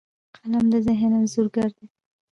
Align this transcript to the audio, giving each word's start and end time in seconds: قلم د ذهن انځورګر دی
قلم 0.37 0.65
د 0.73 0.75
ذهن 0.87 1.11
انځورګر 1.19 1.69
دی 1.77 1.87